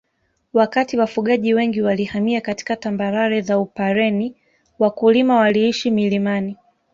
Wakati 0.53 0.97
wafugaji 0.97 1.53
wengi 1.53 1.81
walihamia 1.81 2.41
katika 2.41 2.75
tambarare 2.75 3.41
za 3.41 3.59
Upareni 3.59 4.35
wakulima 4.79 5.35
waliishi 5.35 5.91
milimani 5.91 6.57